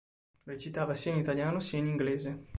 Recitava 0.45 0.95
sia 0.95 1.11
in 1.11 1.19
italiano 1.19 1.59
sia 1.59 1.77
in 1.77 1.85
inglese. 1.85 2.45